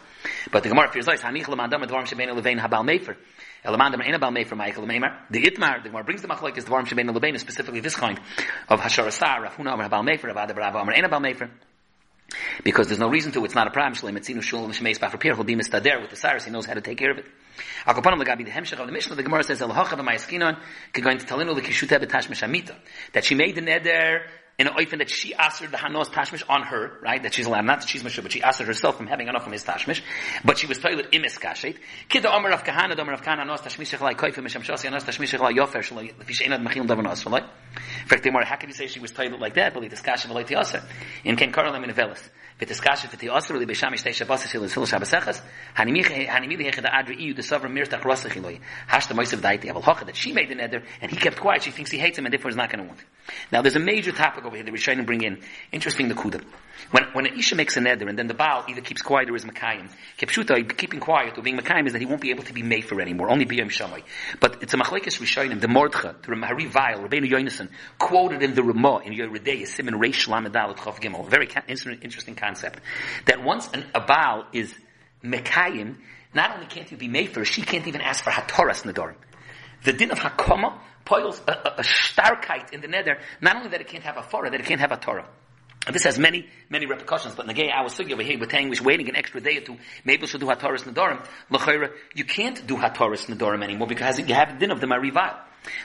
But 0.51 0.63
the 0.63 0.69
Gemara 0.69 0.91
fears 0.91 1.05
like 1.05 1.19
Hanich 1.19 1.43
lemandam 1.43 1.85
advarim 1.85 2.07
shebein 2.07 2.35
levein 2.35 2.59
habal 2.59 2.83
mefer. 2.83 3.15
Elamandam 3.63 4.01
ein 4.03 4.19
habal 4.19 4.35
mefer 4.35 4.57
Michael 4.57 4.87
Meimer. 4.87 5.15
The 5.29 5.43
Itmar, 5.43 5.83
the 5.83 5.89
Gemara 5.89 6.03
brings 6.03 6.23
the 6.23 6.27
machlek 6.27 6.57
is 6.57 6.65
dvarim 6.65 6.87
shebein 6.87 7.15
levein, 7.15 7.39
specifically 7.39 7.81
this 7.81 7.95
kind 7.95 8.19
of 8.67 8.79
Hasharash 8.79 9.11
Sar. 9.11 9.43
Rav 9.43 9.55
Huna 9.57 9.73
Amar 9.73 9.87
habal 9.87 10.03
mefer, 10.03 10.33
Avada 10.33 10.55
Barava 10.55 10.81
Amar 10.81 10.95
ein 10.95 11.03
habal 11.03 11.21
mefer. 11.21 11.51
Because 12.63 12.87
there's 12.87 12.99
no 12.99 13.09
reason 13.09 13.31
to, 13.33 13.45
it's 13.45 13.53
not 13.53 13.67
a 13.67 13.69
problem. 13.69 13.93
Shalem 13.93 14.15
etzinu 14.15 14.41
shul 14.41 14.65
l'shemeis 14.65 14.97
b'afar 14.97 15.21
he'll 15.21 15.43
be 15.43 15.55
mistader 15.55 16.01
with 16.01 16.09
the 16.09 16.15
Cyrus, 16.15 16.45
he 16.45 16.49
knows 16.49 16.65
how 16.65 16.73
to 16.73 16.81
take 16.81 16.97
care 16.97 17.11
of 17.11 17.19
it. 17.19 17.25
Akopanim 17.85 18.19
legabi 18.23 18.43
the 18.43 18.49
hemshech 18.49 18.79
of 18.79 18.87
the 18.87 18.91
Mishnah, 18.91 19.15
the 19.15 19.21
Gemara 19.21 19.43
says, 19.43 19.61
El 19.61 19.69
hocha 19.69 19.89
b'mayaskinon, 19.89 20.59
kegoin 20.91 21.19
to 21.19 21.25
talinu 21.27 21.55
l'kishuteh 21.55 22.03
b'tash 22.03 22.27
meshamita. 22.27 22.73
That 23.13 23.25
she 23.25 23.35
made 23.35 23.53
the 23.53 23.61
neder, 23.61 24.21
in 24.57 24.67
an 24.67 24.73
oifen 24.75 24.99
that 24.99 25.09
she 25.09 25.33
asked 25.33 25.59
the 25.59 25.67
Hanos 25.77 26.05
Tashmish 26.05 26.43
on 26.47 26.63
her, 26.63 26.97
right? 27.01 27.21
That 27.21 27.33
she's 27.33 27.45
allowed, 27.45 27.65
not 27.65 27.81
that 27.81 27.89
she's 27.89 28.03
Mashur, 28.03 28.23
but 28.23 28.31
she 28.31 28.41
asked 28.41 28.61
herself 28.61 28.95
from 28.95 29.07
having 29.07 29.27
enough 29.27 29.43
from 29.43 29.51
his 29.51 29.63
Tashmish. 29.63 30.01
But 30.45 30.57
she 30.57 30.67
was 30.67 30.77
toilet 30.77 30.97
with 30.97 31.11
Imis 31.11 31.37
Kashet. 31.39 31.77
Kid 32.07 32.25
Omer 32.25 32.51
of 32.51 32.63
Kahana, 32.63 32.97
Omer 32.97 33.13
of 33.13 33.21
Kahana, 33.21 33.45
Hanos 33.45 33.59
Tashmish 33.59 33.97
Echalai 33.97 34.15
Koif, 34.15 34.35
Misham 34.35 34.63
Shasi, 34.63 34.89
Hanos 34.89 35.03
Tashmish 35.03 35.37
Echalai 35.37 35.57
Yofer, 35.57 35.79
Shalai, 35.79 36.23
Fish 36.23 36.41
machil 36.43 36.65
Mechil 36.65 36.87
Davon 36.87 37.05
Osvalai. 37.05 37.41
In 38.01 38.07
fact, 38.07 38.23
Demar, 38.23 38.45
how 38.45 38.55
can 38.55 38.69
you 38.69 38.75
say 38.75 38.87
she 38.87 38.99
was 38.99 39.11
toilet 39.11 39.41
like 39.41 39.55
that? 39.55 39.73
Beli 39.73 39.89
Tiskasha, 39.89 40.29
Beli 40.29 40.45
Tiasa. 40.45 40.83
In 41.25 41.35
Ken 41.35 41.51
Karolam 41.51 41.83
in 41.83 41.89
Avelis. 41.89 42.21
Vitiskasha, 42.57 43.09
Viti 43.09 43.27
Osir, 43.27 43.49
Beli 43.49 43.65
Beshamish 43.65 44.03
Teisha 44.03 44.25
Basa, 44.25 44.47
Shil, 44.47 44.63
Shil 44.63 44.87
Shabasachas. 44.87 45.41
Hanimili 45.75 46.71
Hechad 46.71 46.89
Adri 46.89 47.19
Iyu, 47.19 47.35
the 47.35 47.43
sovereign 47.43 47.75
Mirtach 47.75 48.05
Rasa 48.05 48.29
Hash 48.87 49.07
the 49.07 49.13
Moisev 49.13 49.39
Daiti, 49.39 49.65
Abel 49.65 49.81
Hocha, 49.81 50.05
that 50.05 50.15
she 50.15 50.31
made 50.31 50.47
the 50.47 50.55
nether, 50.55 50.81
and 51.01 51.11
he 51.11 51.17
kept 51.17 51.37
quiet, 51.41 51.63
she 51.63 51.71
thinks 51.71 51.91
he 51.91 51.97
hates 51.97 52.17
him, 52.17 52.25
and 52.25 52.31
therefore 52.31 52.49
is 52.49 52.55
not 52.55 52.71
going 52.71 52.81
to 52.81 52.87
want 52.87 53.01
it. 53.01 53.05
Now, 53.51 53.61
there's 53.61 53.75
a 53.75 53.79
major 53.79 54.13
topic 54.13 54.44
over 54.45 54.55
here 54.55 54.65
trying 54.77 54.97
to 54.97 55.03
bring 55.03 55.23
in. 55.23 55.41
Interesting 55.71 56.07
the 56.07 56.15
kuda. 56.15 56.43
When, 56.91 57.03
when 57.13 57.25
an 57.25 57.37
Isha 57.37 57.55
makes 57.55 57.77
a 57.77 57.81
nether 57.81 58.07
and 58.07 58.17
then 58.17 58.27
the 58.27 58.33
Baal 58.33 58.65
either 58.69 58.81
keeps 58.81 59.01
quiet 59.01 59.29
or 59.29 59.35
is 59.35 59.43
Makayim, 59.43 59.89
Kepshuta, 60.17 60.77
keeping 60.77 60.99
quiet 60.99 61.37
or 61.37 61.41
being 61.41 61.57
Makayim 61.57 61.87
is 61.87 61.93
that 61.93 61.99
he 61.99 62.05
won't 62.05 62.21
be 62.21 62.29
able 62.29 62.43
to 62.43 62.53
be 62.53 62.63
made 62.63 62.85
for 62.85 63.01
anymore, 63.01 63.29
only 63.29 63.45
Biyam 63.45 63.69
Shamay. 63.69 64.03
But 64.39 64.61
it's 64.61 64.73
a 64.73 64.77
Machlekes 64.77 65.19
Rishonim, 65.19 65.59
the 65.61 65.67
Mordcha, 65.67 66.21
the 66.21 66.31
Mahari 66.31 66.73
Weil, 66.73 67.07
Rabbeinu 67.07 67.29
Yonason, 67.29 67.69
quoted 67.97 68.43
in 68.43 68.53
the 68.53 68.63
Ramah, 68.63 68.99
in 68.99 69.13
Yeridei, 69.13 69.67
Simon 69.67 69.95
Reish 69.95 70.27
Lamedalit 70.27 70.77
Chav 70.77 70.99
Gimel, 70.99 71.27
very 71.27 71.49
interesting 72.01 72.35
concept, 72.35 72.79
that 73.25 73.43
once 73.43 73.69
an, 73.73 73.85
a 73.95 74.01
Baal 74.01 74.45
is 74.53 74.73
Makayim, 75.23 75.95
not 76.33 76.55
only 76.55 76.67
can't 76.67 76.91
you 76.91 76.97
be 76.97 77.07
made 77.07 77.33
for, 77.33 77.45
she 77.45 77.61
can't 77.61 77.87
even 77.87 78.01
ask 78.01 78.23
for 78.23 78.29
Hatoras 78.29 78.83
Nadorim. 78.83 79.15
The 79.85 79.93
din 79.93 80.11
of 80.11 80.19
Hakoma 80.19 80.79
poils 81.05 81.41
a, 81.47 81.51
a, 81.51 81.75
a 81.77 81.83
starkite 81.83 82.73
in 82.73 82.81
the 82.81 82.87
nether, 82.87 83.19
not 83.39 83.55
only 83.55 83.69
that 83.69 83.81
it 83.81 83.87
can't 83.87 84.03
have 84.03 84.17
a 84.17 84.23
Torah, 84.23 84.49
that 84.49 84.59
it 84.59 84.65
can't 84.65 84.81
have 84.81 84.91
a 84.91 84.97
Torah. 84.97 85.27
And 85.85 85.95
this 85.95 86.03
has 86.03 86.17
many, 86.17 86.47
many 86.67 86.87
repercussions, 86.87 87.35
but 87.35 87.43
in 87.43 87.47
the 87.47 87.53
gay 87.53 87.69
our 87.69 87.89
sugi 87.89 88.11
over 88.11 88.23
here, 88.23 88.39
we're 88.39 88.49
saying 88.49 88.69
we're 88.69 88.83
waiting 88.83 89.07
an 89.07 89.15
extra 89.15 89.39
day 89.39 89.57
or 89.57 89.61
two, 89.61 89.77
maybe 90.03 90.21
we 90.21 90.27
should 90.27 90.39
do 90.39 90.47
Hataris 90.47 90.83
Nadorim. 90.83 91.23
L'chayra, 91.51 91.91
you 92.15 92.25
can't 92.25 92.65
do 92.65 92.75
Hataris 92.75 93.27
Nadorim 93.27 93.63
anymore 93.63 93.87
because 93.87 94.17
you 94.17 94.33
have 94.33 94.53
the 94.53 94.59
din 94.59 94.71
of 94.71 94.81
the 94.81 94.87
Marival. 94.87 95.37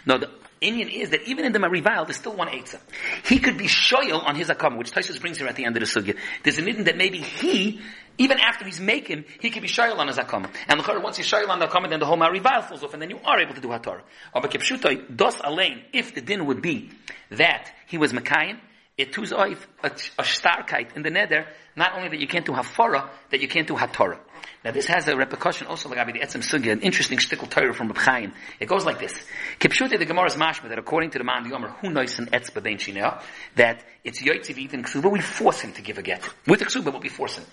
No, 0.06 0.16
the 0.16 0.30
Indian 0.60 0.88
is 0.88 1.10
that 1.10 1.22
even 1.26 1.46
in 1.46 1.52
the 1.52 1.58
Marival, 1.58 2.06
there's 2.06 2.18
still 2.18 2.36
one 2.36 2.48
Eitzah. 2.48 2.80
He 3.24 3.38
could 3.38 3.56
be 3.56 3.64
shoyal 3.64 4.22
on 4.22 4.34
his 4.34 4.48
Akam, 4.48 4.76
which 4.76 4.90
Taisus 4.92 5.18
brings 5.18 5.38
here 5.38 5.46
at 5.46 5.56
the 5.56 5.64
end 5.64 5.74
of 5.74 5.80
the 5.80 5.86
sugya. 5.86 6.18
There's 6.42 6.58
an 6.58 6.68
Indian 6.68 6.84
that 6.84 6.98
maybe 6.98 7.18
he, 7.18 7.80
even 8.18 8.38
after 8.38 8.66
he's 8.66 8.78
making, 8.78 9.24
he 9.40 9.48
could 9.48 9.62
be 9.62 9.68
shoyal 9.68 9.96
on 9.96 10.08
his 10.08 10.18
Akam. 10.18 10.50
And 10.68 10.80
l'chayra, 10.80 11.02
once 11.02 11.16
he's 11.16 11.26
shoyal 11.26 11.48
on 11.48 11.60
the 11.60 11.66
Akam, 11.66 11.88
then 11.88 11.98
the 11.98 12.04
whole 12.04 12.18
Marival 12.18 12.62
falls 12.68 12.84
off, 12.84 12.92
and 12.92 13.00
then 13.00 13.08
you 13.08 13.18
are 13.24 13.40
able 13.40 13.54
to 13.54 13.60
do. 13.60 13.68
But 13.68 14.50
Kipshutai, 14.50 15.16
dos 15.16 15.40
alain, 15.42 15.82
if 15.94 16.14
the 16.14 16.20
din 16.20 16.44
would 16.44 16.60
be 16.60 16.90
that 17.30 17.72
he 17.86 17.96
was 17.96 18.12
Mekayim, 18.12 18.58
it 18.98 19.14
tuz 19.14 19.32
a, 19.32 19.56
a 19.82 19.90
starkite 19.90 20.94
in 20.94 21.02
the 21.02 21.10
nether, 21.10 21.46
not 21.74 21.94
only 21.94 22.10
that 22.10 22.20
you 22.20 22.26
can't 22.26 22.44
do 22.44 22.52
hafara, 22.52 23.08
that 23.30 23.40
you 23.40 23.48
can't 23.48 23.66
do 23.66 23.74
hatorah. 23.74 24.18
Now 24.64 24.72
this 24.72 24.86
has 24.86 25.08
a 25.08 25.16
repercussion 25.16 25.66
also 25.66 25.88
like 25.88 26.06
the 26.12 26.20
etzem 26.20 26.42
sugya, 26.42 26.72
an 26.72 26.80
interesting 26.80 27.18
shtickle 27.18 27.48
Torah 27.48 27.72
from 27.72 27.88
Reb 27.88 28.32
It 28.58 28.66
goes 28.66 28.84
like 28.84 28.98
this. 28.98 29.14
Kipshute 29.58 29.98
the 29.98 30.04
Gemara's 30.04 30.36
mashma 30.36 30.68
that 30.68 30.78
according 30.78 31.10
to 31.10 31.18
the 31.18 31.24
man 31.24 31.44
the 31.44 31.50
Yomer, 31.50 31.76
who 31.78 31.90
knows 31.90 32.18
an 32.18 32.26
etzba 32.26 32.62
ben 32.62 32.76
shinah, 32.76 33.22
that 33.56 33.84
it's 34.04 34.22
yoitziv 34.22 34.58
even 34.58 34.82
ksuba, 34.82 35.10
we 35.10 35.20
force 35.20 35.60
him 35.60 35.72
to 35.72 35.82
give 35.82 35.98
a 35.98 36.02
get. 36.02 36.28
With 36.46 36.60
the 36.60 36.66
ksuba, 36.66 36.92
what 36.92 37.02
we 37.02 37.08
force 37.08 37.38
him. 37.38 37.44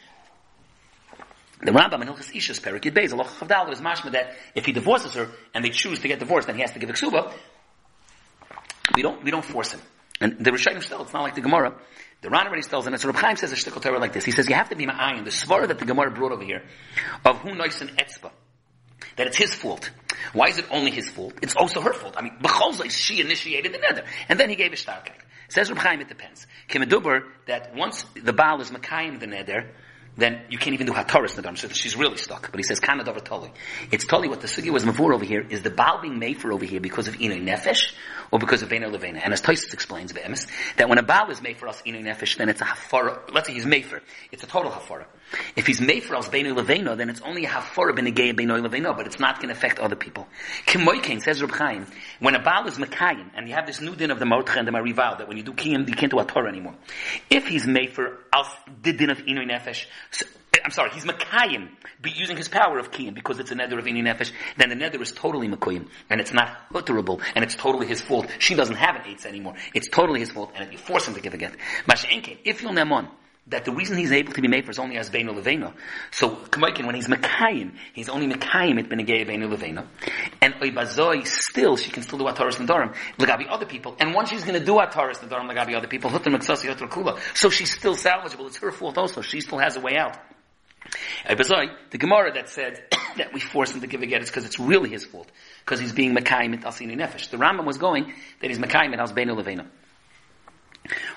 The 1.62 1.72
Rambam 1.72 2.02
in 2.02 2.08
Hilchas 2.08 2.32
Ishas 2.34 2.62
Perik 2.62 2.94
Beis, 2.94 3.14
Allah 3.14 3.26
Chavdal 3.26 3.74
is 3.74 3.82
mashma 3.82 4.12
that 4.12 4.36
if 4.54 4.66
he 4.66 4.74
divorces 4.74 5.14
her 5.16 5.30
and 5.54 5.66
they 5.66 5.70
choose 5.70 6.00
to 6.00 6.08
get 6.08 6.20
divorced, 6.20 6.48
then 6.48 6.56
he 6.56 6.62
has 6.62 6.72
to 6.72 6.80
give 6.80 6.90
a 6.90 6.94
ksuba. 6.94 7.34
We 8.96 9.02
don't, 9.02 9.24
we 9.24 9.32
don't 9.32 9.46
force 9.46 9.74
him. 9.74 9.82
And 10.20 10.38
the 10.40 10.52
Rishonim 10.52 10.84
still, 10.84 11.04
it's 11.04 11.14
not 11.14 11.22
like 11.22 11.36
the 11.36 11.42
Gemara. 11.42 11.76
The 12.22 12.30
Ran 12.30 12.48
already 12.48 12.64
tells, 12.64 12.88
and 12.88 13.00
so 13.00 13.08
Reb 13.08 13.18
Chaim 13.18 13.36
says 13.36 13.52
a 13.52 13.56
shtickle 13.56 13.82
Torah 13.82 14.00
like 14.00 14.14
this. 14.14 14.26
He 14.26 14.32
says 14.32 14.50
you 14.50 14.56
have 14.56 14.70
to 14.70 14.76
be 14.76 14.88
ma'ayin. 14.88 15.24
The 15.24 15.30
svara 15.30 15.68
that 15.68 15.78
the 15.78 15.86
Gemara 15.86 16.10
brought 16.10 16.32
over 16.32 16.44
here 16.44 16.64
of 17.24 17.38
who 17.40 17.54
knows 17.54 17.80
an 17.82 17.90
etzba, 17.90 18.32
that 19.18 19.28
it's 19.28 19.38
his 19.38 19.54
fault. 19.54 19.92
Why 20.34 20.48
is 20.48 20.58
it 20.58 20.66
only 20.72 20.90
his 20.90 21.08
fault? 21.10 21.36
It's 21.44 21.56
also 21.56 21.80
her 21.82 21.94
fault. 21.94 22.16
I 22.18 22.24
mean, 22.24 22.34
b'cholzai 22.42 22.90
she 22.90 23.22
initiated 23.22 23.72
the 23.74 23.78
nether, 23.78 24.04
and 24.30 24.40
then 24.40 24.50
he 24.50 24.56
gave 24.56 24.74
a 24.74 24.76
shtarkite. 24.76 25.12
Says 25.50 25.70
Reb 25.70 25.78
Chaim, 25.78 26.02
it 26.02 26.10
depends. 26.10 26.48
Kimeduber, 26.68 27.24
that 27.46 27.76
once 27.76 28.04
the 28.16 28.34
Baal 28.34 28.60
is 28.62 28.72
Makayim 28.72 29.20
the 29.20 29.28
Neder, 29.28 29.68
then 30.18 30.42
you 30.50 30.58
can't 30.58 30.74
even 30.74 30.88
do 30.88 30.94
Hataris 30.94 31.36
Nadam, 31.40 31.58
so 31.58 31.68
she's 31.70 31.96
really 31.96 32.18
stuck. 32.18 32.52
But 32.52 32.60
he 32.60 32.64
says, 32.64 32.80
Kana 32.80 33.04
Dover 33.04 33.20
Toli. 33.20 33.52
It's 33.92 34.06
Toli, 34.06 34.28
what 34.28 34.42
the 34.42 34.48
Sugi 34.48 34.72
was 34.72 34.84
Mavur 34.84 35.14
over 35.14 35.24
here, 35.24 35.46
is 35.48 35.62
the 35.62 35.70
Baal 35.70 36.02
being 36.02 36.20
made 36.20 36.42
for 36.42 36.52
over 36.52 36.66
here 36.66 36.80
because 36.80 37.08
of 37.08 37.16
Inoy 37.16 37.44
Nefesh, 37.44 37.94
or 38.32 38.40
because 38.40 38.64
of 38.64 38.70
Vena 38.70 38.90
Levena. 38.90 39.22
And 39.24 39.34
as 39.34 39.42
Tosis 39.42 39.74
explains, 39.74 40.12
Be'emes, 40.14 40.48
that 40.78 40.90
when 40.90 40.98
a 40.98 41.04
Baal 41.04 41.30
is 41.30 41.42
made 41.42 41.58
for 41.58 41.68
us 41.68 41.82
Inoy 41.84 42.04
Nefesh, 42.04 42.38
then 42.38 42.50
it's 42.50 42.62
a 42.62 42.66
Hafara, 42.66 43.32
let's 43.32 43.48
say 43.48 43.54
he's 43.54 43.66
made 43.66 43.86
for, 43.86 44.02
it's 44.32 44.44
a 44.44 44.48
total 44.48 44.72
Hafara. 44.72 45.06
If 45.56 45.68
he's 45.68 45.82
made 45.82 46.04
for 46.04 46.16
us 46.16 46.30
Benoy 46.30 46.54
Levena, 46.54 46.96
then 46.96 47.10
it's 47.10 47.22
only 47.22 47.46
a 47.46 47.50
Hafara 47.50 47.92
Benegay 47.92 48.36
Benoy 48.36 48.62
Levena, 48.62 48.96
but 48.96 49.08
it's 49.08 49.20
not 49.20 49.38
going 49.38 49.50
to 49.50 49.56
affect 49.56 49.80
other 49.80 49.96
people. 49.96 50.28
Kimoykin, 50.66 51.22
says 51.22 51.42
Reb 51.42 51.52
Chaim, 51.52 51.86
when 52.20 52.36
a 52.36 52.40
Baal 52.42 52.68
is 52.68 52.78
Mekayim, 52.78 53.32
and 53.36 53.48
you 53.48 53.54
have 53.54 53.68
this 53.68 53.82
new 53.82 53.96
din 53.96 54.12
of 54.12 54.20
the 54.20 54.26
Mordcha 54.26 54.58
and 54.58 54.68
the 54.68 54.72
Marival, 54.72 55.18
that 55.18 55.28
when 55.28 55.38
you 55.38 55.44
do 55.44 55.54
Kiyim, 55.54 55.88
you 55.88 55.96
can't 55.96 56.12
do 56.12 56.20
a 56.20 56.26
Torah 56.26 56.50
anymore. 56.50 56.76
If 57.30 57.48
he's 57.48 57.68
made 57.68 57.94
for 57.94 58.20
us, 58.32 58.48
the 58.82 58.94
din 58.94 59.10
of 59.10 59.18
Inoy 59.20 59.50
Nefesh, 59.50 59.86
so, 60.12 60.26
eh, 60.54 60.60
I'm 60.64 60.72
sorry, 60.72 60.90
he's 60.92 61.06
Makayim, 61.06 61.70
be 62.02 62.12
using 62.12 62.38
his 62.38 62.48
power 62.48 62.78
of 62.80 62.92
Kiyim 62.92 63.14
because 63.14 63.40
it's 63.40 63.52
a 63.52 63.56
nether 63.56 63.80
of 63.80 63.86
Ini 63.86 64.04
Nefesh, 64.04 64.32
then 64.58 64.70
the 64.70 64.76
nether 64.76 65.02
is 65.02 65.12
totally 65.12 65.48
Makayim, 65.48 65.88
and 66.10 66.20
it's 66.22 66.34
not 66.34 66.70
utterable, 66.72 67.22
and 67.36 67.44
it's 67.44 67.56
totally 67.56 67.88
his 67.88 68.02
fault. 68.02 68.28
She 68.40 68.56
doesn't 68.56 68.76
have 68.76 68.96
an 68.96 69.02
eights 69.06 69.26
anymore. 69.26 69.56
It's 69.74 69.88
totally 69.88 70.20
his 70.20 70.32
fault, 70.32 70.52
and 70.56 70.66
if 70.66 70.72
you 70.72 70.78
force 70.78 71.08
him 71.08 71.14
to 71.16 71.22
give 71.22 71.34
a 71.34 71.38
get. 71.38 71.54
Masha'enke, 71.88 72.40
if 72.44 72.62
you'll 72.62 72.74
nemon, 72.74 73.10
that 73.50 73.64
the 73.64 73.72
reason 73.72 73.98
he's 73.98 74.12
able 74.12 74.34
to 74.34 74.42
be 74.42 74.48
made 74.48 74.68
is 74.68 74.78
only 74.78 74.98
as 74.98 75.10
Beinu 75.10 75.30
Levena. 75.30 75.74
So, 76.12 76.30
Kamoikin, 76.30 76.86
when 76.86 76.96
he's 76.96 77.08
Mekayim, 77.08 77.74
he's 77.94 78.10
only 78.10 78.28
Mekayim 78.28 78.80
it 78.80 78.90
Benegay 78.90 79.28
Beinu 79.28 79.54
Levena. 79.54 79.86
And 80.42 80.54
Oibazoi, 80.56 81.26
still, 81.26 81.78
she 81.78 81.90
can 81.90 82.04
still 82.04 82.20
do 82.20 82.26
Ataris 82.26 82.56
Nadarim, 82.56 82.94
Lagabi 83.18 83.46
other 83.50 83.66
people. 83.66 83.96
And 84.00 84.14
once 84.14 84.30
she's 84.30 84.44
going 84.44 84.60
to 84.60 84.66
do 84.66 84.74
Ataris 84.74 85.20
Nadarim, 85.20 85.50
Lagabi 85.50 85.76
other 85.76 85.88
people, 85.88 86.10
Hutter 86.10 86.30
Meksasi, 86.30 86.68
Hutter 86.68 86.88
Kula. 86.88 87.20
So 87.36 87.50
she's 87.50 87.72
still 87.72 87.96
salvageable. 87.96 88.48
It's 88.48 88.58
her 88.58 88.72
fault 88.72 88.98
also. 88.98 89.22
She 89.22 89.40
still 89.40 89.60
has 89.60 89.78
a 89.78 89.80
way 89.80 89.96
out. 89.98 90.18
The 91.26 91.98
Gemara 91.98 92.34
that 92.34 92.50
said 92.50 92.84
that 93.18 93.34
we 93.34 93.40
force 93.40 93.72
him 93.72 93.82
to 93.82 93.88
give 93.88 94.02
a 94.02 94.06
get 94.06 94.22
is 94.22 94.30
because 94.30 94.46
it's 94.46 94.60
really 94.60 94.90
his 94.90 95.06
fault. 95.06 95.30
Because 95.66 95.80
he's 95.80 95.94
being 95.94 96.16
Mekayim 96.16 96.54
it 96.54 96.62
Asini 96.62 96.96
Nefesh. 96.96 97.30
The 97.30 97.38
Rambam 97.38 97.66
was 97.66 97.78
going 97.78 98.14
that 98.42 98.50
he's 98.50 98.60
Mekayim 98.60 98.94
it 98.94 99.00
As 99.00 99.14
Beinu 99.14 99.42
Levena. 99.42 99.66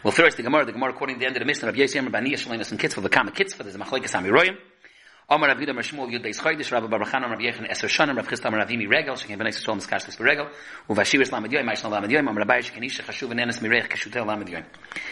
Well, 0.02 0.12
first 0.12 0.36
the 0.36 0.42
Gemara, 0.42 0.64
the 0.64 0.72
Gemara 0.72 0.90
according 0.90 1.16
to 1.16 1.20
the 1.20 1.26
end 1.26 1.36
of 1.36 1.40
the 1.40 1.46
Mishnah 1.46 1.68
of 1.68 1.74
Yisrael, 1.74 2.04
Rabbi 2.04 2.20
Yisrael, 2.28 2.70
and 2.70 2.80
Kitzvah, 2.80 3.00
the 3.00 3.08
Kama 3.08 3.30
Kitzvah, 3.30 3.62
there's 3.62 3.74
a 3.74 3.78
Machlekes 3.78 4.12
Amiroyim. 4.12 4.56
Omar 5.28 5.48
Rav 5.48 5.58
Yudah 5.58 5.76
Mershmuel 5.76 6.10
Yud 6.10 6.24
Beis 6.24 6.40
Chodesh, 6.40 6.72
Rabbi 6.72 6.88
Baruch 6.88 7.08
Baruchan, 7.08 7.30
Rabbi 7.30 7.42
Yechon 7.42 7.70
Eser 7.70 7.86
Shonim, 7.86 8.16
Rav 8.16 8.26
Chistam 8.26 8.52
Ravimi 8.52 8.88
Regel, 8.88 9.14
Shekin 9.14 9.38
Bnei 9.38 9.50
Yisrael 9.50 9.76
Miskash 9.76 10.06
Lis 10.06 10.16
Beregel, 10.16 10.48
Uvashir 10.88 11.20
Islam 11.20 11.44
Lamed 11.44 11.54
Yoim, 11.54 11.70
Ma'ishna 11.70 11.90
Lamed 11.90 12.10
Yoim, 12.10 12.28
Om 12.28 12.36
Rabbi 12.36 12.60
Shekin 12.60 12.84
Isha 12.84 13.02
Chashuv 13.04 13.32
Nenes 13.32 13.60
Mirech 13.60 13.88
Keshutel 13.88 14.26
Lamed 14.26 14.48
Yoim. 14.48 14.64